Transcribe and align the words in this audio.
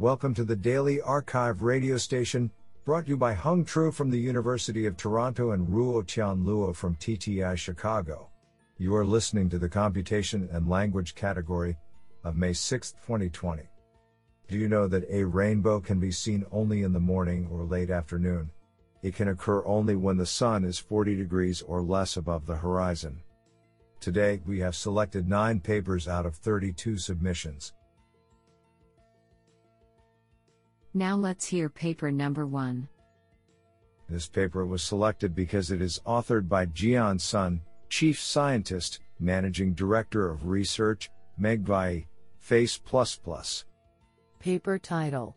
Welcome 0.00 0.34
to 0.34 0.44
the 0.44 0.56
Daily 0.56 1.00
Archive 1.00 1.62
radio 1.62 1.96
station, 1.98 2.50
brought 2.84 3.04
to 3.04 3.10
you 3.10 3.16
by 3.16 3.32
Hung 3.32 3.64
Tru 3.64 3.92
from 3.92 4.10
the 4.10 4.18
University 4.18 4.86
of 4.86 4.96
Toronto 4.96 5.52
and 5.52 5.68
Ruo 5.68 6.04
Tian 6.04 6.44
Luo 6.44 6.74
from 6.74 6.96
TTI 6.96 7.56
Chicago. 7.56 8.28
You 8.76 8.96
are 8.96 9.06
listening 9.06 9.48
to 9.50 9.58
the 9.60 9.68
Computation 9.68 10.48
and 10.50 10.68
Language 10.68 11.14
category 11.14 11.76
of 12.24 12.34
May 12.34 12.52
6, 12.52 12.90
2020. 13.06 13.62
Do 14.48 14.58
you 14.58 14.68
know 14.68 14.88
that 14.88 15.08
a 15.08 15.22
rainbow 15.22 15.78
can 15.78 16.00
be 16.00 16.10
seen 16.10 16.44
only 16.50 16.82
in 16.82 16.92
the 16.92 16.98
morning 16.98 17.46
or 17.52 17.62
late 17.62 17.90
afternoon? 17.90 18.50
It 19.04 19.14
can 19.14 19.28
occur 19.28 19.64
only 19.64 19.94
when 19.94 20.16
the 20.16 20.26
sun 20.26 20.64
is 20.64 20.76
40 20.76 21.14
degrees 21.14 21.62
or 21.62 21.80
less 21.80 22.16
above 22.16 22.46
the 22.46 22.56
horizon. 22.56 23.22
Today, 24.00 24.40
we 24.44 24.58
have 24.58 24.74
selected 24.74 25.28
9 25.28 25.60
papers 25.60 26.08
out 26.08 26.26
of 26.26 26.34
32 26.34 26.98
submissions. 26.98 27.74
Now 30.96 31.16
let's 31.16 31.44
hear 31.44 31.68
paper 31.68 32.12
number 32.12 32.46
1. 32.46 32.88
This 34.08 34.28
paper 34.28 34.64
was 34.64 34.80
selected 34.82 35.34
because 35.34 35.72
it 35.72 35.82
is 35.82 36.00
authored 36.06 36.48
by 36.48 36.66
Jian 36.66 37.20
Sun, 37.20 37.60
Chief 37.88 38.20
Scientist, 38.20 39.00
Managing 39.18 39.74
Director 39.74 40.30
of 40.30 40.46
Research, 40.46 41.10
Megvii, 41.40 42.06
Face++. 42.38 42.80
Paper 44.38 44.78
title 44.78 45.36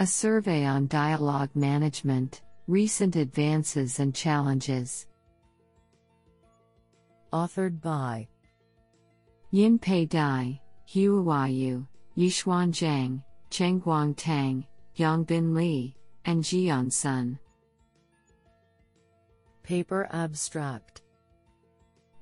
A 0.00 0.06
Survey 0.06 0.64
on 0.64 0.88
Dialogue 0.88 1.50
Management 1.54 2.42
Recent 2.66 3.14
Advances 3.14 4.00
and 4.00 4.14
Challenges. 4.14 5.06
Authored 7.32 7.80
by 7.80 8.26
Yinpei 9.52 10.08
Dai, 10.08 10.60
Huayu, 10.88 11.86
Yixuan 12.16 12.72
Zhang, 12.72 13.22
Chengguang 13.54 14.14
Tang, 14.16 14.66
Yongbin 14.98 15.54
Li, 15.54 15.96
and 16.24 16.42
Jian 16.42 16.92
Sun. 16.92 17.38
Paper 19.62 20.08
Abstract 20.10 21.02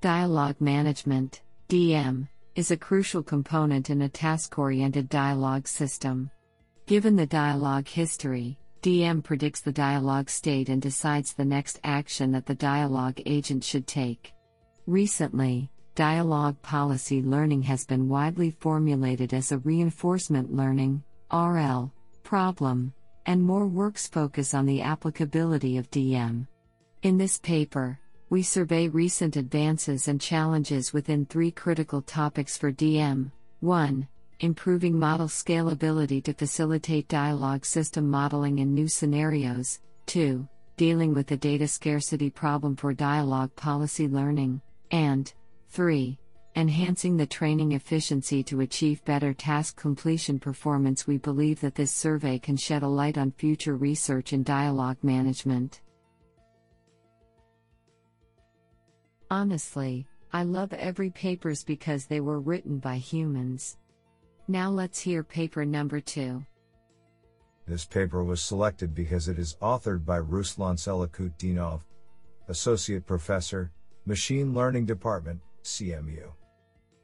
Dialogue 0.03 0.61
Management, 0.61 1.41
DM, 1.71 2.29
is 2.55 2.71
a 2.71 2.77
crucial 2.77 3.23
component 3.23 3.89
in 3.89 4.03
a 4.03 4.11
task 4.11 4.59
oriented 4.59 5.09
dialogue 5.09 5.67
system. 5.67 6.31
Given 6.85 7.17
the 7.17 7.25
dialogue 7.25 7.89
history, 7.89 8.59
DM 8.83 9.25
predicts 9.25 9.63
the 9.63 9.73
dialogue 9.73 10.29
state 10.29 10.69
and 10.69 10.83
decides 10.83 11.33
the 11.33 11.47
next 11.47 11.81
action 11.83 12.31
that 12.33 12.45
the 12.45 12.55
dialogue 12.55 13.19
agent 13.25 13.65
should 13.65 13.87
take. 13.87 14.35
Recently, 14.87 15.71
dialogue 15.95 16.61
policy 16.61 17.23
learning 17.23 17.63
has 17.63 17.87
been 17.87 18.07
widely 18.07 18.51
formulated 18.51 19.33
as 19.33 19.51
a 19.51 19.57
reinforcement 19.61 20.55
learning 20.55 21.03
RL, 21.33 21.91
problem, 22.23 22.93
and 23.25 23.43
more 23.43 23.67
works 23.67 24.07
focus 24.07 24.53
on 24.53 24.67
the 24.67 24.83
applicability 24.83 25.79
of 25.79 25.91
DM. 25.91 26.47
In 27.03 27.17
this 27.17 27.39
paper, 27.39 27.99
we 28.29 28.43
survey 28.43 28.89
recent 28.89 29.37
advances 29.37 30.09
and 30.09 30.21
challenges 30.21 30.93
within 30.93 31.25
three 31.25 31.51
critical 31.51 32.03
topics 32.03 32.59
for 32.59 32.71
DM 32.71 33.31
1. 33.61 34.07
Improving 34.41 34.99
model 34.99 35.29
scalability 35.29 36.23
to 36.25 36.35
facilitate 36.35 37.09
dialogue 37.09 37.65
system 37.65 38.11
modeling 38.11 38.59
in 38.59 38.75
new 38.75 38.89
scenarios, 38.89 39.81
2. 40.07 40.47
Dealing 40.77 41.15
with 41.15 41.29
the 41.29 41.37
data 41.37 41.69
scarcity 41.69 42.29
problem 42.29 42.77
for 42.77 42.93
dialogue 42.93 43.55
policy 43.55 44.09
learning, 44.09 44.61
and 44.91 45.33
3 45.71 46.19
enhancing 46.55 47.17
the 47.17 47.27
training 47.27 47.73
efficiency 47.73 48.43
to 48.45 48.61
achieve 48.61 49.05
better 49.05 49.33
task 49.33 49.77
completion 49.77 50.39
performance. 50.39 51.07
We 51.07 51.19
believe 51.19 51.61
that 51.61 51.75
this 51.75 51.93
survey 51.93 52.39
can 52.39 52.57
shed 52.57 52.83
a 52.83 52.89
light 52.89 53.17
on 53.17 53.33
future 53.33 53.77
research 53.77 54.33
in 54.33 54.43
dialogue 54.43 54.99
management. 55.03 55.81
Honestly, 59.31 60.07
I 60.33 60.43
love 60.43 60.73
every 60.75 61.11
papers 61.11 61.65
because 61.65 62.07
they 62.07 62.21
were 62.21 62.41
written 62.41 62.79
by 62.79 62.97
humans. 62.97 63.79
Now 64.47 64.71
let's 64.71 65.01
hear 65.01 65.23
paper 65.23 65.65
number 65.65 66.01
2. 66.01 66.45
This 67.67 67.85
paper 67.85 68.25
was 68.25 68.43
selected 68.43 68.95
because 68.95 69.29
it 69.29 69.39
is 69.39 69.57
authored 69.63 70.05
by 70.05 70.19
Ruslan 70.19 70.77
Salakhutdinov, 70.77 71.81
Associate 72.49 73.07
Professor, 73.07 73.71
Machine 74.05 74.53
Learning 74.53 74.85
Department, 74.85 75.41
CMU. 75.63 76.33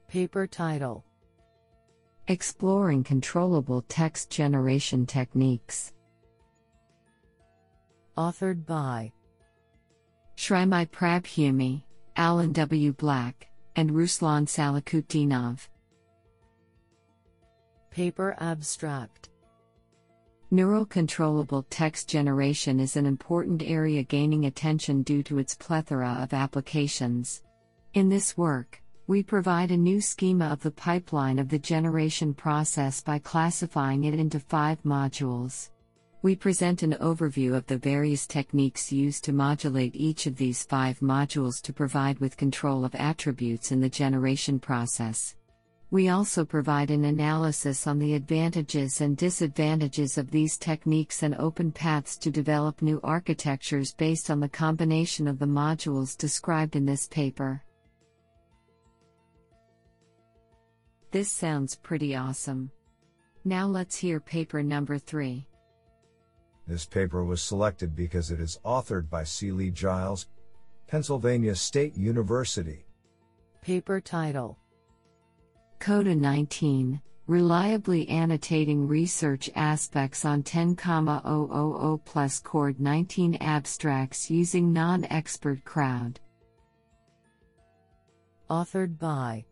Paper 0.08 0.46
title 0.46 1.04
Exploring 2.28 3.04
Controllable 3.04 3.82
Text 3.90 4.30
Generation 4.30 5.04
Techniques. 5.04 5.92
Authored 8.16 8.64
by 8.64 9.12
Shrimai 10.34 10.88
Prabhumoye, 10.88 11.82
Alan 12.16 12.52
W. 12.52 12.94
Black, 12.94 13.48
and 13.76 13.90
Ruslan 13.90 14.46
Salakhutdinov. 14.46 15.68
Paper 17.90 18.34
Abstract 18.40 19.28
Neural 20.50 20.86
controllable 20.86 21.66
text 21.68 22.08
generation 22.08 22.80
is 22.80 22.96
an 22.96 23.04
important 23.04 23.62
area 23.62 24.02
gaining 24.02 24.46
attention 24.46 25.02
due 25.02 25.22
to 25.24 25.36
its 25.36 25.54
plethora 25.54 26.16
of 26.22 26.32
applications. 26.32 27.42
In 27.92 28.08
this 28.08 28.38
work, 28.38 28.80
we 29.08 29.22
provide 29.22 29.70
a 29.70 29.76
new 29.76 30.02
schema 30.02 30.44
of 30.48 30.60
the 30.60 30.70
pipeline 30.70 31.38
of 31.38 31.48
the 31.48 31.58
generation 31.58 32.34
process 32.34 33.00
by 33.00 33.18
classifying 33.18 34.04
it 34.04 34.12
into 34.12 34.38
five 34.38 34.78
modules. 34.82 35.70
We 36.20 36.36
present 36.36 36.82
an 36.82 36.92
overview 37.00 37.56
of 37.56 37.66
the 37.66 37.78
various 37.78 38.26
techniques 38.26 38.92
used 38.92 39.24
to 39.24 39.32
modulate 39.32 39.96
each 39.96 40.26
of 40.26 40.36
these 40.36 40.62
five 40.62 41.00
modules 41.00 41.62
to 41.62 41.72
provide 41.72 42.18
with 42.18 42.36
control 42.36 42.84
of 42.84 42.94
attributes 42.96 43.72
in 43.72 43.80
the 43.80 43.88
generation 43.88 44.58
process. 44.58 45.34
We 45.90 46.10
also 46.10 46.44
provide 46.44 46.90
an 46.90 47.06
analysis 47.06 47.86
on 47.86 47.98
the 47.98 48.12
advantages 48.12 49.00
and 49.00 49.16
disadvantages 49.16 50.18
of 50.18 50.30
these 50.30 50.58
techniques 50.58 51.22
and 51.22 51.34
open 51.36 51.72
paths 51.72 52.18
to 52.18 52.30
develop 52.30 52.82
new 52.82 53.00
architectures 53.02 53.94
based 53.94 54.28
on 54.28 54.40
the 54.40 54.50
combination 54.50 55.26
of 55.26 55.38
the 55.38 55.46
modules 55.46 56.14
described 56.14 56.76
in 56.76 56.84
this 56.84 57.08
paper. 57.08 57.62
This 61.10 61.30
sounds 61.30 61.74
pretty 61.74 62.14
awesome. 62.14 62.70
Now 63.44 63.66
let's 63.66 63.96
hear 63.96 64.20
paper 64.20 64.62
number 64.62 64.98
3. 64.98 65.46
This 66.66 66.84
paper 66.84 67.24
was 67.24 67.40
selected 67.40 67.96
because 67.96 68.30
it 68.30 68.40
is 68.40 68.60
authored 68.64 69.08
by 69.08 69.24
C. 69.24 69.50
Lee 69.50 69.70
Giles, 69.70 70.26
Pennsylvania 70.86 71.54
State 71.54 71.96
University. 71.96 72.84
Paper 73.62 74.00
title 74.00 74.58
CODA 75.78 76.14
19 76.14 77.00
Reliably 77.28 78.08
annotating 78.08 78.88
research 78.88 79.50
aspects 79.54 80.24
on 80.24 80.42
10,000 80.42 81.98
plus 82.06 82.38
CORD 82.38 82.80
19 82.80 83.34
abstracts 83.34 84.30
using 84.30 84.72
non 84.72 85.04
expert 85.10 85.62
crowd. 85.62 86.20
Authored 88.48 88.98
by 88.98 89.44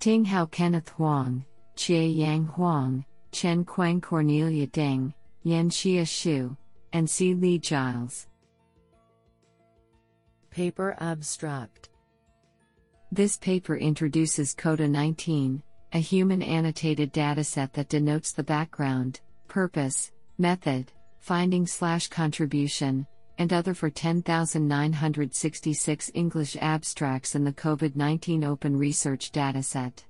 Ting 0.00 0.24
Hao 0.24 0.46
Kenneth 0.46 0.88
Huang, 0.96 1.44
Chia 1.76 2.00
Yang 2.06 2.46
Huang, 2.46 3.04
Chien 3.32 3.66
Kuang 3.66 4.00
Cornelia 4.00 4.66
Ding, 4.66 5.12
Yen 5.42 5.68
Chia 5.68 6.06
Hsu, 6.06 6.56
and 6.94 7.08
C. 7.08 7.34
Lee 7.34 7.58
Giles. 7.58 8.26
Paper 10.50 10.96
Abstract 11.00 11.90
This 13.12 13.36
paper 13.36 13.76
introduces 13.76 14.54
CODA 14.54 14.88
19, 14.88 15.62
a 15.92 15.98
human 15.98 16.40
annotated 16.40 17.12
dataset 17.12 17.70
that 17.74 17.90
denotes 17.90 18.32
the 18.32 18.42
background, 18.42 19.20
purpose, 19.48 20.12
method, 20.38 20.90
finding 21.18 21.66
slash 21.66 22.08
contribution, 22.08 23.06
and 23.40 23.52
other 23.54 23.72
for 23.72 23.88
10,966 23.88 26.10
English 26.12 26.58
abstracts 26.60 27.34
in 27.34 27.42
the 27.42 27.54
COVID 27.54 27.96
19 27.96 28.44
Open 28.44 28.76
Research 28.76 29.32
Dataset. 29.32 30.04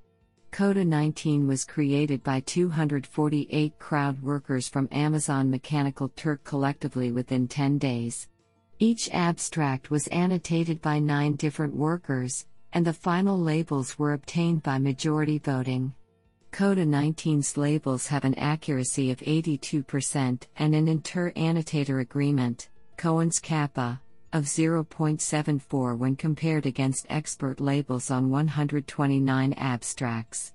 CODA 0.50 0.84
19 0.84 1.46
was 1.46 1.64
created 1.64 2.24
by 2.24 2.40
248 2.40 3.78
crowd 3.78 4.20
workers 4.20 4.68
from 4.68 4.88
Amazon 4.90 5.48
Mechanical 5.48 6.08
Turk 6.16 6.42
collectively 6.42 7.12
within 7.12 7.46
10 7.46 7.78
days. 7.78 8.26
Each 8.80 9.08
abstract 9.12 9.92
was 9.92 10.08
annotated 10.08 10.82
by 10.82 10.98
nine 10.98 11.36
different 11.36 11.76
workers, 11.76 12.46
and 12.72 12.84
the 12.84 12.92
final 12.92 13.38
labels 13.38 13.96
were 13.96 14.14
obtained 14.14 14.64
by 14.64 14.80
majority 14.80 15.38
voting. 15.38 15.94
CODA 16.50 16.84
19's 16.84 17.56
labels 17.56 18.08
have 18.08 18.24
an 18.24 18.34
accuracy 18.34 19.12
of 19.12 19.20
82% 19.20 20.42
and 20.56 20.74
an 20.74 20.88
inter 20.88 21.32
annotator 21.36 22.00
agreement. 22.00 22.69
Cohen's 23.00 23.40
kappa, 23.40 23.98
of 24.34 24.44
0.74 24.44 25.96
when 25.96 26.14
compared 26.16 26.66
against 26.66 27.06
expert 27.08 27.58
labels 27.58 28.10
on 28.10 28.28
129 28.28 29.54
abstracts. 29.54 30.52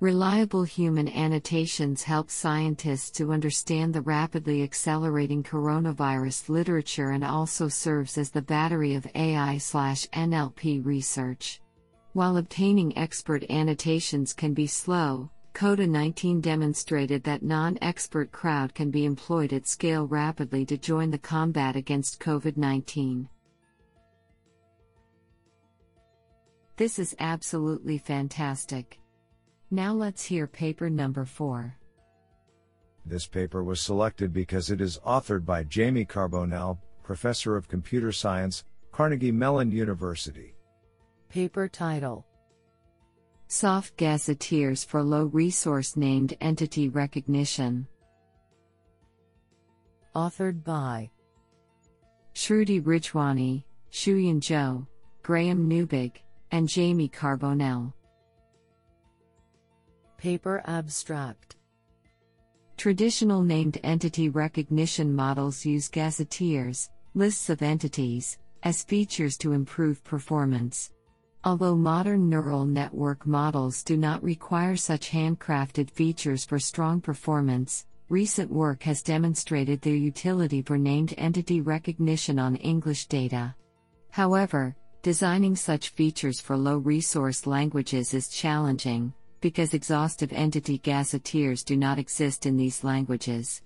Reliable 0.00 0.62
human 0.62 1.08
annotations 1.08 2.02
help 2.02 2.30
scientists 2.30 3.10
to 3.12 3.32
understand 3.32 3.94
the 3.94 4.02
rapidly 4.02 4.62
accelerating 4.62 5.42
coronavirus 5.42 6.50
literature 6.50 7.12
and 7.12 7.24
also 7.24 7.66
serves 7.66 8.18
as 8.18 8.28
the 8.28 8.42
battery 8.42 8.94
of 8.94 9.06
AI/NLP 9.14 10.84
research. 10.84 11.62
While 12.12 12.36
obtaining 12.36 12.98
expert 12.98 13.42
annotations 13.48 14.34
can 14.34 14.52
be 14.52 14.66
slow, 14.66 15.30
CODA 15.56 15.86
19 15.86 16.42
demonstrated 16.42 17.24
that 17.24 17.42
non 17.42 17.78
expert 17.80 18.30
crowd 18.30 18.74
can 18.74 18.90
be 18.90 19.06
employed 19.06 19.54
at 19.54 19.66
scale 19.66 20.06
rapidly 20.06 20.66
to 20.66 20.76
join 20.76 21.10
the 21.10 21.16
combat 21.16 21.76
against 21.76 22.20
COVID 22.20 22.58
19. 22.58 23.26
This 26.76 26.98
is 26.98 27.16
absolutely 27.20 27.96
fantastic. 27.96 29.00
Now 29.70 29.94
let's 29.94 30.22
hear 30.22 30.46
paper 30.46 30.90
number 30.90 31.24
4. 31.24 31.74
This 33.06 33.26
paper 33.26 33.64
was 33.64 33.80
selected 33.80 34.34
because 34.34 34.70
it 34.70 34.82
is 34.82 34.98
authored 35.06 35.46
by 35.46 35.64
Jaime 35.74 36.04
Carbonell, 36.04 36.76
Professor 37.02 37.56
of 37.56 37.66
Computer 37.66 38.12
Science, 38.12 38.64
Carnegie 38.92 39.32
Mellon 39.32 39.70
University. 39.70 40.54
Paper 41.30 41.66
title 41.66 42.26
Soft 43.48 43.96
Gazetteers 43.96 44.82
for 44.82 45.04
Low 45.04 45.26
Resource 45.26 45.96
Named 45.96 46.36
Entity 46.40 46.88
Recognition. 46.88 47.86
Authored 50.16 50.64
by 50.64 51.08
Shruti 52.34 52.82
Rijhwani, 52.82 53.62
Shuyan 53.92 54.40
Zhou, 54.40 54.84
Graham 55.22 55.70
Neubig, 55.70 56.14
and 56.50 56.68
Jaime 56.68 57.08
Carbonell. 57.08 57.92
Paper 60.18 60.64
Abstract 60.66 61.54
Traditional 62.76 63.44
named 63.44 63.78
entity 63.84 64.28
recognition 64.28 65.14
models 65.14 65.64
use 65.64 65.88
gazetteers, 65.88 66.90
lists 67.14 67.48
of 67.48 67.62
entities, 67.62 68.38
as 68.64 68.82
features 68.82 69.38
to 69.38 69.52
improve 69.52 70.02
performance. 70.02 70.90
Although 71.46 71.76
modern 71.76 72.28
neural 72.28 72.64
network 72.64 73.24
models 73.24 73.84
do 73.84 73.96
not 73.96 74.20
require 74.20 74.74
such 74.74 75.12
handcrafted 75.12 75.92
features 75.92 76.44
for 76.44 76.58
strong 76.58 77.00
performance, 77.00 77.86
recent 78.08 78.50
work 78.50 78.82
has 78.82 79.00
demonstrated 79.00 79.80
their 79.80 79.94
utility 79.94 80.60
for 80.60 80.76
named 80.76 81.14
entity 81.16 81.60
recognition 81.60 82.40
on 82.40 82.56
English 82.56 83.06
data. 83.06 83.54
However, 84.10 84.74
designing 85.02 85.54
such 85.54 85.90
features 85.90 86.40
for 86.40 86.56
low 86.56 86.78
resource 86.78 87.46
languages 87.46 88.12
is 88.12 88.26
challenging, 88.26 89.14
because 89.40 89.72
exhaustive 89.72 90.32
entity 90.32 90.78
gazetteers 90.78 91.62
do 91.62 91.76
not 91.76 92.00
exist 92.00 92.46
in 92.46 92.56
these 92.56 92.82
languages. 92.82 93.62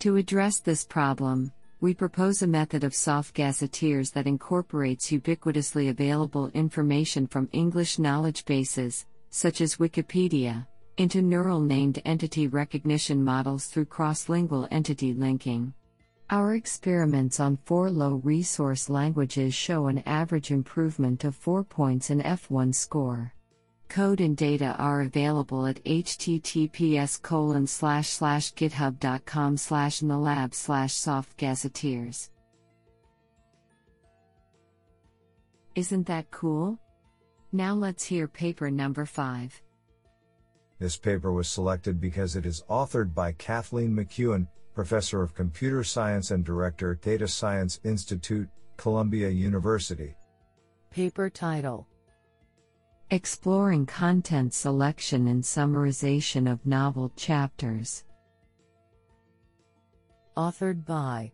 To 0.00 0.16
address 0.16 0.58
this 0.58 0.82
problem, 0.82 1.52
we 1.80 1.94
propose 1.94 2.42
a 2.42 2.46
method 2.46 2.84
of 2.84 2.94
soft 2.94 3.32
gazetteers 3.32 4.10
that 4.10 4.26
incorporates 4.26 5.10
ubiquitously 5.10 5.88
available 5.88 6.50
information 6.52 7.26
from 7.26 7.48
English 7.52 7.98
knowledge 7.98 8.44
bases, 8.44 9.06
such 9.30 9.62
as 9.62 9.76
Wikipedia, 9.76 10.66
into 10.98 11.22
neural 11.22 11.58
named 11.58 12.02
entity 12.04 12.48
recognition 12.48 13.24
models 13.24 13.64
through 13.66 13.86
cross-lingual 13.86 14.68
entity 14.70 15.14
linking. 15.14 15.72
Our 16.28 16.54
experiments 16.54 17.40
on 17.40 17.58
four 17.64 17.90
low 17.90 18.20
resource 18.22 18.90
languages 18.90 19.54
show 19.54 19.86
an 19.86 20.02
average 20.04 20.50
improvement 20.50 21.24
of 21.24 21.34
4 21.34 21.64
points 21.64 22.10
in 22.10 22.20
F1 22.20 22.74
score. 22.74 23.32
Code 23.90 24.20
and 24.20 24.36
data 24.36 24.76
are 24.78 25.00
available 25.00 25.66
at 25.66 25.82
https 25.82 27.20
colon 27.20 27.66
slash 27.66 28.08
slash 28.08 28.54
github.com 28.54 29.56
slash 29.56 29.98
nalab 29.98 30.54
slash 30.54 30.92
softgazetteers. 30.94 32.30
Isn't 35.74 36.06
that 36.06 36.30
cool? 36.30 36.78
Now 37.50 37.74
let's 37.74 38.04
hear 38.04 38.28
paper 38.28 38.70
number 38.70 39.04
5. 39.04 39.60
This 40.78 40.96
paper 40.96 41.32
was 41.32 41.48
selected 41.48 42.00
because 42.00 42.36
it 42.36 42.46
is 42.46 42.62
authored 42.70 43.12
by 43.12 43.32
Kathleen 43.32 43.90
McKeown, 43.90 44.46
Professor 44.72 45.20
of 45.20 45.34
Computer 45.34 45.82
Science 45.82 46.30
and 46.30 46.44
Director, 46.44 46.94
Data 46.94 47.26
Science 47.26 47.80
Institute, 47.82 48.48
Columbia 48.76 49.28
University. 49.28 50.14
Paper 50.92 51.28
title 51.28 51.88
Exploring 53.12 53.86
content 53.86 54.54
selection 54.54 55.26
and 55.26 55.42
summarization 55.42 56.48
of 56.48 56.64
novel 56.64 57.10
chapters. 57.16 58.04
Authored 60.36 60.86
by 60.86 61.32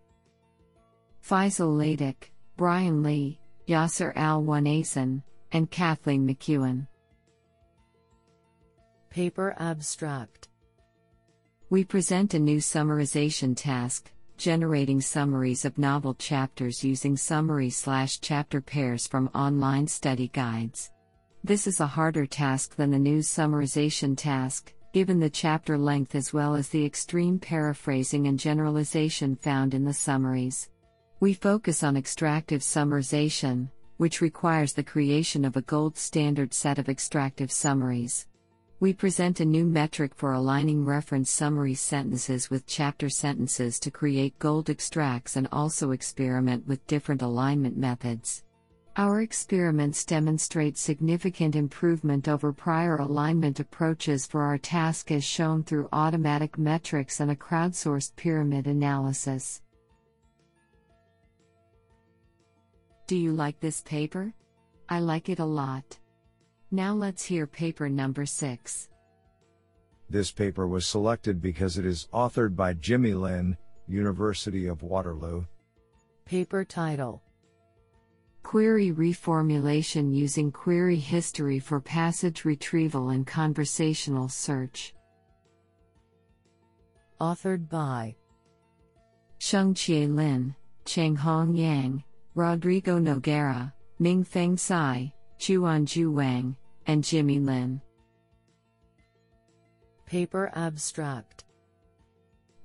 Faisal 1.23 1.77
Ladhak, 1.77 2.31
Brian 2.57 3.03
Lee, 3.03 3.39
Yaser 3.69 4.17
Al 4.17 4.43
Onaizan, 4.43 5.23
and 5.53 5.71
Kathleen 5.71 6.27
McKeown. 6.27 6.87
Paper 9.11 9.55
Abstract 9.59 10.49
We 11.69 11.85
present 11.85 12.33
a 12.33 12.39
new 12.39 12.57
summarization 12.57 13.55
task, 13.55 14.11
generating 14.39 15.03
summaries 15.03 15.67
of 15.67 15.77
novel 15.77 16.15
chapters 16.15 16.83
using 16.83 17.19
summary 17.19 17.69
slash 17.69 18.19
chapter 18.21 18.63
pairs 18.63 19.07
from 19.07 19.29
online 19.35 19.87
study 19.87 20.29
guides. 20.29 20.91
This 21.47 21.69
is 21.69 21.79
a 21.79 21.87
harder 21.87 22.27
task 22.27 22.75
than 22.75 22.91
the 22.91 22.99
news 22.99 23.29
summarization 23.29 24.17
task, 24.17 24.75
given 24.93 25.21
the 25.21 25.31
chapter 25.31 25.79
length 25.79 26.17
as 26.17 26.33
well 26.33 26.57
as 26.57 26.69
the 26.71 26.85
extreme 26.85 27.39
paraphrasing 27.39 28.27
and 28.27 28.37
generalization 28.37 29.37
found 29.37 29.73
in 29.73 29.85
the 29.85 29.93
summaries. 29.93 30.69
We 31.21 31.35
focus 31.35 31.85
on 31.85 31.97
extractive 31.97 32.63
summarization, 32.63 33.71
which 33.97 34.21
requires 34.21 34.73
the 34.73 34.83
creation 34.83 35.45
of 35.45 35.57
a 35.57 35.63
gold 35.63 35.97
standard 35.97 36.53
set 36.53 36.81
of 36.81 36.89
extractive 36.89 37.53
summaries. 37.53 38.27
We 38.81 38.93
present 38.93 39.39
a 39.39 39.45
new 39.45 39.67
metric 39.67 40.17
for 40.17 40.33
aligning 40.33 40.85
reference 40.85 41.31
summary 41.31 41.75
sentences 41.75 42.51
with 42.51 42.67
chapter 42.67 43.09
sentences 43.09 43.79
to 43.79 43.93
create 43.93 44.37
gold 44.41 44.69
extracts 44.69 45.37
and 45.37 45.47
also 45.53 45.93
experiment 45.93 46.67
with 46.67 46.85
different 46.89 47.23
alignment 47.23 47.77
methods. 47.77 48.43
Our 48.99 49.21
experiments 49.21 50.07
demonstrate 50.07 50.79
significant 50.79 51.55
improvement 51.55 52.29
over 52.29 52.51
prior 52.51 52.97
alignment 52.97 53.61
approaches 53.61 54.25
for 54.25 54.41
our 54.41 54.57
task 54.57 55.11
as 55.11 55.23
shown 55.23 55.65
through 55.65 55.91
automatic 55.93 56.57
metrics 56.57 57.21
and 57.21 57.31
a 57.31 57.37
crowdsourced 57.37 58.17
pyramid 58.17 58.67
analysis. 58.67 59.61
Do 63.07 63.17
you 63.17 63.33
like 63.33 63.61
this 63.61 63.83
paper? 63.83 64.33
I 64.89 65.01
like 65.01 65.29
it 65.29 65.41
a 65.41 65.45
lot. 65.45 65.99
Now 66.71 66.95
let's 66.95 67.23
hear 67.23 67.47
paper 67.47 67.91
number 67.91 68.25
6. 68.25 68.89
This 70.09 70.33
paper 70.33 70.67
was 70.67 70.87
selected 70.87 71.43
because 71.43 71.77
it 71.77 71.85
is 71.85 72.09
authored 72.15 72.57
by 72.57 72.73
Jimmy 72.73 73.13
Lin, 73.13 73.59
University 73.87 74.67
of 74.67 74.83
Waterloo. 74.83 75.45
Paper 76.25 76.65
title 76.65 77.23
Query 78.47 78.93
reformulation 78.93 80.15
using 80.15 80.53
query 80.53 81.01
history 81.01 81.59
for 81.59 81.81
passage 81.81 82.45
retrieval 82.45 83.11
and 83.11 83.27
conversational 83.27 84.29
search. 84.29 84.95
Authored 87.21 87.69
by 87.69 88.15
Shengqie 89.41 90.15
Lin, 90.15 90.55
Changhong 90.85 91.59
Yang, 91.59 92.05
Rodrigo 92.37 93.01
Nogueira, 93.01 93.73
Mingfeng 94.01 94.57
Tsai, 94.57 95.13
Chuanju 95.41 96.13
Wang, 96.13 96.57
and 96.87 97.03
Jimmy 97.03 97.41
Lin. 97.41 97.81
Paper 100.07 100.53
Abstract 100.55 101.46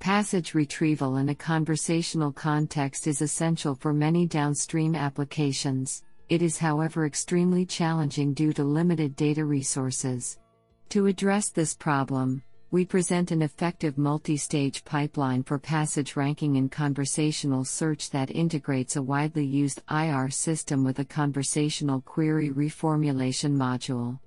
Passage 0.02 0.56
retrieval 0.56 1.18
in 1.18 1.30
a 1.30 1.36
conversational 1.36 2.32
context 2.32 3.06
is 3.06 3.22
essential 3.22 3.76
for 3.76 3.94
many 3.94 4.26
downstream 4.26 4.96
applications. 4.96 6.04
It 6.28 6.42
is, 6.42 6.58
however, 6.58 7.06
extremely 7.06 7.68
challenging 7.68 8.34
due 8.34 8.52
to 8.54 8.64
limited 8.64 9.16
data 9.16 9.46
resources. 9.46 10.40
To 10.90 11.06
address 11.06 11.50
this 11.50 11.76
problem, 11.76 12.42
we 12.72 12.84
present 12.84 13.30
an 13.30 13.44
effective 13.44 14.00
multi 14.00 14.38
stage 14.38 14.84
pipeline 14.84 15.44
for 15.44 15.60
passage 15.60 16.16
ranking 16.16 16.56
in 16.56 16.68
conversational 16.68 17.64
search 17.64 18.10
that 18.10 18.32
integrates 18.32 18.96
a 18.96 19.04
widely 19.04 19.46
used 19.46 19.84
IR 19.92 20.32
system 20.32 20.84
with 20.84 20.98
a 20.98 21.06
conversational 21.06 22.02
query 22.02 22.50
reformulation 22.50 23.56
module. 23.56 24.18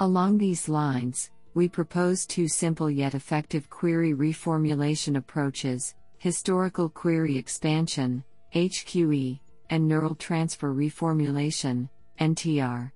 Along 0.00 0.36
these 0.36 0.68
lines, 0.68 1.30
we 1.54 1.68
propose 1.68 2.26
two 2.26 2.48
simple 2.48 2.90
yet 2.90 3.14
effective 3.14 3.70
query 3.70 4.12
reformulation 4.12 5.16
approaches 5.16 5.94
historical 6.18 6.88
query 6.88 7.36
expansion, 7.36 8.24
HQE, 8.54 9.38
and 9.70 9.86
neural 9.86 10.14
transfer 10.14 10.72
reformulation, 10.74 11.88
NTR. 12.18 12.90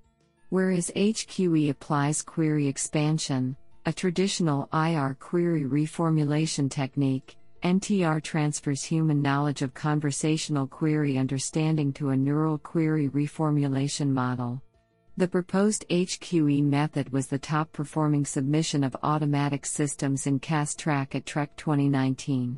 Whereas 0.49 0.91
HQE 0.95 1.69
applies 1.69 2.21
query 2.21 2.67
expansion, 2.67 3.55
a 3.85 3.93
traditional 3.93 4.67
IR 4.73 5.15
query 5.19 5.63
reformulation 5.63 6.71
technique, 6.71 7.37
NTR 7.63 8.23
transfers 8.23 8.83
human 8.83 9.21
knowledge 9.21 9.61
of 9.61 9.73
conversational 9.73 10.65
query 10.65 11.17
understanding 11.17 11.93
to 11.93 12.09
a 12.09 12.17
neural 12.17 12.57
query 12.57 13.09
reformulation 13.09 14.09
model. 14.09 14.61
The 15.19 15.27
proposed 15.27 15.83
HQE 15.89 16.63
method 16.63 17.11
was 17.11 17.27
the 17.27 17.37
top 17.37 17.73
performing 17.73 18.25
submission 18.25 18.85
of 18.85 18.95
automatic 19.03 19.65
systems 19.65 20.25
in 20.25 20.39
CASTRAC 20.39 21.13
at 21.13 21.25
TREC 21.25 21.49
2019. 21.57 22.57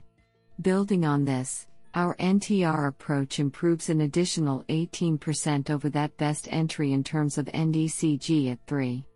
Building 0.62 1.03
on 1.03 1.25
this, 1.25 1.65
our 1.96 2.15
NTR 2.18 2.88
approach 2.88 3.39
improves 3.39 3.89
an 3.89 4.01
additional 4.01 4.63
18% 4.70 5.72
over 5.72 5.89
that 5.89 6.15
best 6.18 6.48
entry 6.51 6.94
in 6.94 7.03
terms 7.03 7.39
of 7.39 7.48
NDCG 7.48 8.51
at 8.51 8.60
3. 8.68 9.08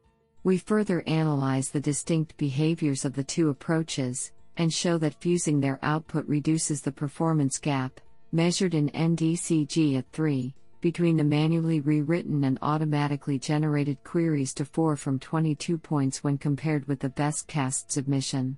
We 0.44 0.58
further 0.58 1.04
analyze 1.06 1.70
the 1.70 1.80
distinct 1.80 2.36
behaviors 2.38 3.06
of 3.06 3.14
the 3.14 3.24
two 3.24 3.50
approaches, 3.50 4.32
and 4.58 4.74
show 4.74 4.98
that 4.98 5.22
fusing 5.22 5.60
their 5.60 5.78
output 5.84 6.26
reduces 6.26 6.82
the 6.82 6.92
performance 6.92 7.60
gap, 7.60 8.02
measured 8.32 8.74
in 8.74 8.90
NDCG 8.90 10.00
at 10.00 10.12
3, 10.14 10.56
between 10.86 11.18
the 11.18 11.24
manually 11.24 11.80
rewritten 11.80 12.44
and 12.44 12.60
automatically 12.62 13.40
generated 13.40 13.98
queries 14.04 14.54
to 14.54 14.64
4 14.64 14.96
from 14.96 15.18
22 15.18 15.80
points 15.80 16.24
when 16.24 16.38
compared 16.38 16.88
with 16.88 17.00
the 17.00 17.10
best 17.10 17.48
cast 17.48 17.92
submission. 17.92 18.56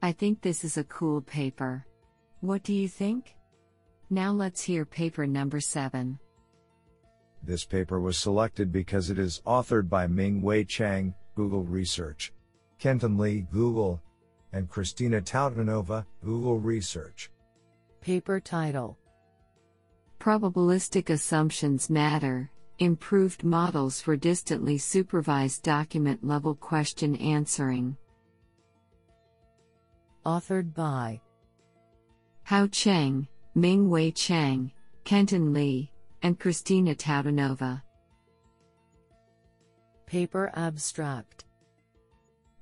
I 0.00 0.12
think 0.12 0.40
this 0.40 0.62
is 0.62 0.76
a 0.76 0.84
cool 0.84 1.20
paper. 1.20 1.84
What 2.38 2.62
do 2.62 2.72
you 2.72 2.86
think? 2.86 3.34
Now 4.10 4.30
let's 4.30 4.62
hear 4.62 4.84
paper 4.84 5.26
number 5.26 5.58
7. 5.58 6.16
This 7.42 7.64
paper 7.64 7.98
was 7.98 8.16
selected 8.16 8.70
because 8.70 9.10
it 9.10 9.18
is 9.18 9.42
authored 9.44 9.88
by 9.88 10.06
Ming 10.06 10.40
Wei 10.40 10.62
Chang, 10.62 11.12
Google 11.34 11.64
Research. 11.64 12.32
Kenton 12.78 13.18
Lee, 13.18 13.44
Google, 13.50 14.00
and 14.52 14.70
Kristina 14.70 15.20
Toutanova, 15.20 16.06
Google 16.22 16.60
Research. 16.60 17.32
Paper 18.00 18.40
title 18.40 18.96
Probabilistic 20.20 21.10
Assumptions 21.10 21.90
Matter 21.90 22.50
Improved 22.78 23.42
Models 23.42 24.00
for 24.00 24.16
Distantly 24.16 24.78
Supervised 24.78 25.62
Document 25.64 26.24
Level 26.24 26.54
Question 26.54 27.16
Answering. 27.16 27.96
Authored 30.24 30.74
by 30.74 31.20
Hao 32.44 32.68
Cheng, 32.68 33.26
Ming 33.54 33.90
Wei 33.90 34.12
Chang, 34.12 34.70
Kenton 35.04 35.52
Lee, 35.52 35.90
and 36.22 36.38
Kristina 36.38 36.96
Toutanova. 36.96 37.82
Paper 40.06 40.50
Abstract 40.54 41.44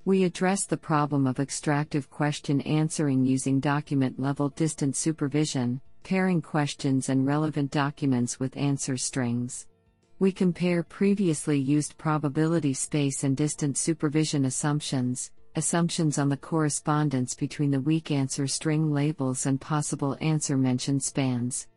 we 0.07 0.23
address 0.23 0.65
the 0.65 0.77
problem 0.77 1.27
of 1.27 1.37
extractive 1.37 2.09
question 2.09 2.61
answering 2.61 3.25
using 3.25 3.59
document 3.59 4.17
level 4.17 4.47
distant 4.47 4.95
supervision, 4.95 5.81
pairing 6.03 6.41
questions 6.41 7.09
and 7.09 7.27
relevant 7.27 7.69
documents 7.71 8.39
with 8.39 8.55
answer 8.55 8.95
strings. 8.95 9.67
We 10.19 10.31
compare 10.31 10.81
previously 10.81 11.59
used 11.59 11.97
probability 11.97 12.73
space 12.73 13.25
and 13.25 13.35
distant 13.35 13.77
supervision 13.77 14.45
assumptions, 14.45 15.29
assumptions 15.57 16.17
on 16.17 16.29
the 16.29 16.37
correspondence 16.37 17.33
between 17.33 17.71
the 17.71 17.81
weak 17.81 18.09
answer 18.09 18.47
string 18.47 18.93
labels 18.93 19.45
and 19.45 19.59
possible 19.59 20.15
answer 20.21 20.55
mention 20.55 21.01
spans. 21.01 21.67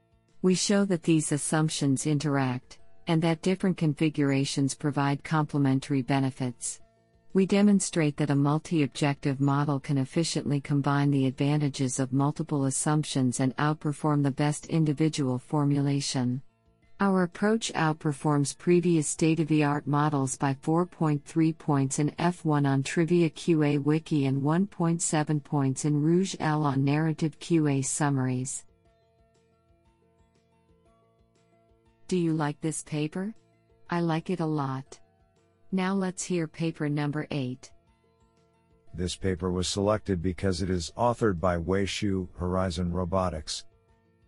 We 0.41 0.55
show 0.55 0.85
that 0.85 1.03
these 1.03 1.33
assumptions 1.33 2.07
interact, 2.07 2.79
and 3.09 3.21
that 3.23 3.43
different 3.43 3.77
configurations 3.77 4.77
provide 4.77 5.25
complementary 5.25 6.03
benefits. 6.03 6.81
We 7.33 7.47
demonstrate 7.47 8.17
that 8.17 8.31
a 8.31 8.35
multi 8.35 8.83
objective 8.83 9.41
model 9.41 9.79
can 9.79 9.99
efficiently 9.99 10.61
combine 10.61 11.13
the 11.13 11.27
advantages 11.27 12.01
of 12.01 12.13
multiple 12.13 12.65
assumptions 12.65 13.39
and 13.39 13.57
outperform 13.57 14.25
the 14.25 14.33
best 14.33 14.67
individual 14.67 15.39
formulation. 15.39 16.43
Our 16.99 17.23
approach 17.23 17.73
outperforms 17.73 18.59
previous 18.59 19.07
state 19.07 19.39
of 19.39 19.47
the 19.47 19.63
art 19.63 19.87
models 19.87 20.37
by 20.37 20.55
4.3 20.55 21.57
points 21.57 22.01
in 22.01 22.11
F1 22.19 22.67
on 22.67 22.83
Trivia 22.83 23.31
QA 23.31 23.81
Wiki 23.81 24.27
and 24.27 24.43
1.7 24.43 25.45
points 25.45 25.85
in 25.85 26.03
Rouge 26.03 26.35
L 26.41 26.65
on 26.65 26.85
narrative 26.85 27.39
QA 27.39 27.85
summaries. 27.85 28.65
Do 32.09 32.17
you 32.17 32.33
like 32.33 32.61
this 32.61 32.83
paper? 32.83 33.33
I 33.89 34.01
like 34.01 34.31
it 34.31 34.41
a 34.41 34.47
lot. 34.47 34.99
Now 35.73 35.95
let's 35.95 36.25
hear 36.25 36.49
paper 36.49 36.89
number 36.89 37.27
8. 37.31 37.71
This 38.93 39.15
paper 39.15 39.53
was 39.53 39.69
selected 39.69 40.21
because 40.21 40.63
it 40.63 40.71
is 40.71 40.93
authored 40.97 41.39
by 41.39 41.59
Wei 41.59 41.85
Xu, 41.85 42.29
Horizon 42.37 42.93
Robotics. 42.93 43.65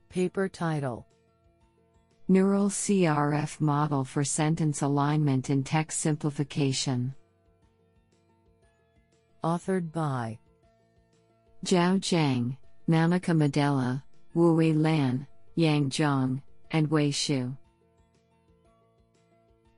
Paper 0.08 0.48
title 0.48 1.06
Neural 2.28 2.68
CRF 2.68 3.60
Model 3.60 4.04
for 4.04 4.22
Sentence 4.22 4.82
Alignment 4.82 5.50
in 5.50 5.64
Text 5.64 6.00
Simplification. 6.00 7.12
Authored 9.42 9.90
by 9.90 10.38
Zhao 11.66 11.98
Zhang, 11.98 12.56
Mounica 12.88 13.34
Maddela, 13.36 14.02
Wuwei 14.36 14.80
Lan, 14.80 15.26
Yang 15.56 15.90
Zhong, 15.90 16.42
and 16.70 16.88
Wei 16.88 17.10
Xu. 17.10 17.56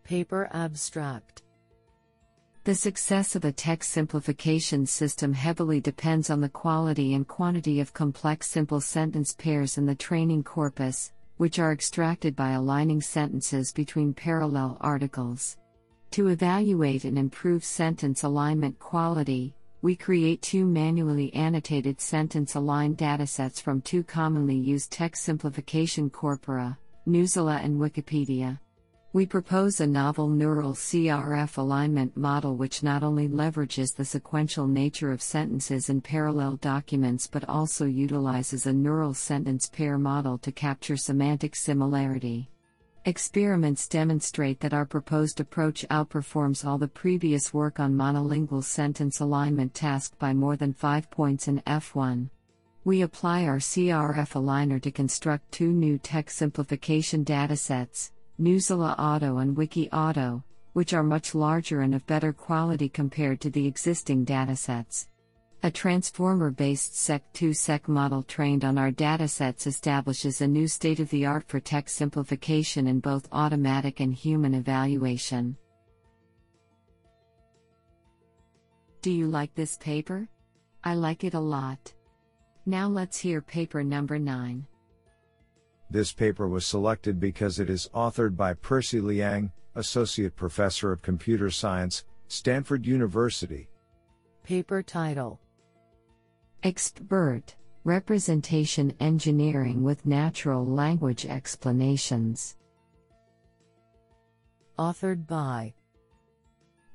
Paper 0.05 0.51
Abstract 0.53 1.44
the 2.65 2.75
success 2.75 3.37
of 3.37 3.45
a 3.45 3.53
text 3.53 3.91
simplification 3.91 4.87
system 4.87 5.35
heavily 5.35 5.83
depends 5.83 6.31
on 6.31 6.41
the 6.41 6.49
quality 6.49 7.13
and 7.13 7.29
quantity 7.29 7.79
of 7.79 7.93
complex 7.93 8.51
simple 8.51 8.81
sentence 8.81 9.35
pairs 9.35 9.77
in 9.77 9.85
the 9.85 9.95
training 9.95 10.43
corpus, 10.43 11.13
which 11.37 11.59
are 11.59 11.73
extracted 11.73 12.35
by 12.35 12.53
aligning 12.53 13.03
sentences 13.03 13.71
between 13.71 14.15
parallel 14.15 14.79
articles. 14.81 15.59
To 16.13 16.29
evaluate 16.29 17.05
and 17.05 17.19
improve 17.19 17.63
sentence 17.63 18.23
alignment 18.23 18.79
quality, 18.79 19.55
we 19.83 19.95
create 19.95 20.41
two 20.41 20.65
manually 20.65 21.35
annotated 21.35 22.01
sentence 22.01 22.55
aligned 22.55 22.97
datasets 22.97 23.61
from 23.61 23.83
two 23.83 24.03
commonly 24.03 24.57
used 24.57 24.91
text 24.91 25.23
simplification 25.25 26.09
corpora, 26.09 26.79
Newsela 27.07 27.63
and 27.63 27.79
Wikipedia. 27.79 28.59
We 29.15 29.27
propose 29.27 29.79
a 29.79 29.87
novel 29.87 30.29
neural 30.29 30.73
CRF 30.73 31.57
alignment 31.57 32.17
model 32.17 32.57
which 32.57 32.83
not 32.83 33.05
only 33.05 33.29
leverages 33.29 33.95
the 33.95 34.05
sequential 34.05 34.67
nature 34.67 35.13
of 35.13 35.23
sentences 35.23 35.89
in 35.89 36.01
parallel 36.01 36.57
documents 36.57 37.29
but 37.29 37.49
also 37.49 37.87
utilizes 37.87 38.67
a 38.67 38.73
neural 38.73 39.15
sentence 39.15 39.69
pair 39.69 39.99
model 39.99 40.37
to 40.39 40.51
capture 40.51 40.97
semantic 40.97 41.55
similarity. 41.55 42.51
Experiments 43.05 43.87
demonstrate 43.87 44.59
that 44.59 44.75
our 44.75 44.85
proposed 44.85 45.39
approach 45.39 45.87
outperforms 45.93 46.65
all 46.65 46.77
the 46.77 46.89
previous 46.89 47.55
work 47.55 47.79
on 47.79 47.95
monolingual 47.95 48.65
sentence 48.65 49.21
alignment 49.21 49.75
task 49.75 50.19
by 50.19 50.35
more 50.35 50.57
than 50.57 50.73
5 50.73 51.09
points 51.13 51.47
in 51.47 51.61
F1. 51.69 52.31
We 52.83 53.03
apply 53.03 53.45
our 53.45 53.59
CRF 53.59 54.33
aligner 54.33 54.83
to 54.83 54.91
construct 54.91 55.53
two 55.53 55.71
new 55.71 55.99
text 55.99 56.37
simplification 56.37 57.25
datasets. 57.25 58.11
Newsela 58.41 58.97
Auto 58.99 59.39
and 59.39 59.57
Wiki 59.57 59.89
Auto, 59.91 60.43
which 60.73 60.93
are 60.93 61.05
much 61.05 61.35
larger 61.35 61.83
and 61.83 61.95
of 61.95 62.05
better 62.07 62.33
quality 62.33 62.89
compared 62.89 63.41
to 63.41 63.51
the 63.51 63.67
existing 63.67 64.27
datasets. 64.27 65.07
A 65.63 65.71
transformer 65.71 66.51
based 66.51 66.93
Seq2Seq 66.93 67.87
model 67.87 68.23
trained 68.23 68.65
on 68.65 68.77
our 68.77 68.91
datasets 68.91 69.67
establishes 69.67 70.41
a 70.41 70.49
new 70.49 70.67
state 70.67 71.01
of 71.01 71.09
the 71.11 71.25
art 71.25 71.49
for 71.49 71.61
text 71.61 71.97
simplification 71.97 72.87
in 72.89 73.01
both 73.01 73.29
automatic 73.33 74.01
and 74.01 74.13
human 74.13 74.53
evaluation. 74.53 75.57
Do 79.01 79.13
you 79.13 79.29
like 79.29 79.55
this 79.55 79.79
paper? 79.79 80.29
I 80.83 80.95
like 80.95 81.25
it 81.25 81.35
a 81.35 81.41
lot. 81.41 81.95
Now 82.67 82.89
let's 82.89 83.19
hear 83.19 83.41
paper 83.41 83.85
number 83.85 84.19
9. 84.19 84.67
This 85.95 86.13
paper 86.13 86.49
was 86.49 86.67
selected 86.67 87.21
because 87.21 87.61
it 87.61 87.71
is 87.71 87.89
authored 87.95 88.37
by 88.37 88.55
Percy 88.55 89.01
Liang, 89.01 89.53
Associate 89.77 90.35
Professor 90.35 90.91
of 90.91 91.03
Computer 91.03 91.53
Science, 91.53 92.05
Stanford 92.27 92.85
University. 92.85 93.69
Paper 94.43 94.83
title 94.83 95.39
ExpBERT 96.65 97.55
Representation 97.85 98.93
Engineering 98.99 99.85
with 99.85 100.05
Natural 100.05 100.67
Language 100.67 101.27
Explanations. 101.27 102.57
Authored 104.77 105.29
by 105.29 105.75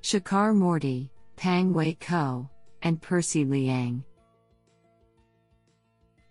Shikhar 0.01 0.53
Murty, 0.53 1.09
Pang 1.37 1.73
Wei 1.73 1.93
Koh, 1.93 2.49
and 2.81 3.01
Percy 3.01 3.45
Liang. 3.45 4.03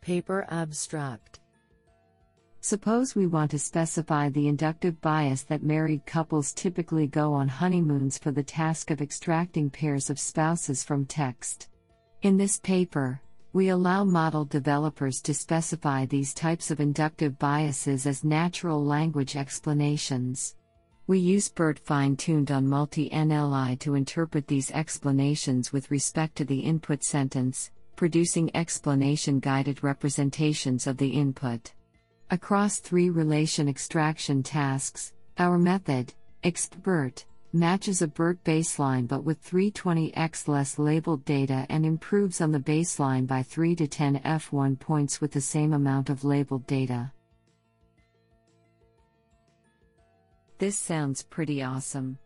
Paper 0.02 0.46
Abstract 0.50 1.40
Suppose 2.68 3.14
we 3.14 3.26
want 3.26 3.50
to 3.52 3.58
specify 3.58 4.28
the 4.28 4.46
inductive 4.46 5.00
bias 5.00 5.42
that 5.44 5.62
married 5.62 6.04
couples 6.04 6.52
typically 6.52 7.06
go 7.06 7.32
on 7.32 7.48
honeymoons 7.48 8.18
for 8.18 8.30
the 8.30 8.42
task 8.42 8.90
of 8.90 9.00
extracting 9.00 9.70
pairs 9.70 10.10
of 10.10 10.18
spouses 10.18 10.84
from 10.84 11.06
text. 11.06 11.70
In 12.20 12.36
this 12.36 12.58
paper, 12.58 13.22
we 13.54 13.70
allow 13.70 14.04
model 14.04 14.44
developers 14.44 15.22
to 15.22 15.32
specify 15.32 16.04
these 16.04 16.34
types 16.34 16.70
of 16.70 16.78
inductive 16.78 17.38
biases 17.38 18.04
as 18.04 18.22
natural 18.22 18.84
language 18.84 19.34
explanations. 19.34 20.54
We 21.06 21.20
use 21.20 21.48
BERT 21.48 21.78
fine 21.78 22.16
tuned 22.16 22.50
on 22.50 22.68
multi 22.68 23.08
NLI 23.08 23.78
to 23.78 23.94
interpret 23.94 24.46
these 24.46 24.70
explanations 24.72 25.72
with 25.72 25.90
respect 25.90 26.36
to 26.36 26.44
the 26.44 26.60
input 26.60 27.02
sentence, 27.02 27.70
producing 27.96 28.54
explanation 28.54 29.40
guided 29.40 29.82
representations 29.82 30.86
of 30.86 30.98
the 30.98 31.08
input. 31.08 31.72
Across 32.30 32.80
three 32.80 33.08
relation 33.08 33.70
extraction 33.70 34.42
tasks, 34.42 35.14
our 35.38 35.56
method, 35.56 36.12
ExpBERT, 36.44 37.24
matches 37.54 38.02
a 38.02 38.06
BERT 38.06 38.44
baseline 38.44 39.08
but 39.08 39.24
with 39.24 39.42
320x 39.42 40.46
less 40.46 40.78
labeled 40.78 41.24
data 41.24 41.64
and 41.70 41.86
improves 41.86 42.42
on 42.42 42.52
the 42.52 42.58
baseline 42.60 43.26
by 43.26 43.42
3 43.42 43.74
to 43.76 43.88
10 43.88 44.20
F1 44.20 44.78
points 44.78 45.22
with 45.22 45.32
the 45.32 45.40
same 45.40 45.72
amount 45.72 46.10
of 46.10 46.22
labeled 46.22 46.66
data. 46.66 47.10
This 50.58 50.76
sounds 50.76 51.22
pretty 51.22 51.62
awesome. 51.62 52.18